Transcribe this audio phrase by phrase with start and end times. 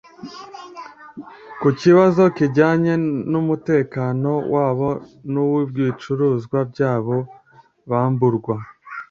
[1.61, 2.93] Ku kibazo kijyanye
[3.31, 4.89] n’umutekano wabo
[5.31, 7.17] n’uw’ibicuruzwa byabo
[7.89, 8.55] bamburwa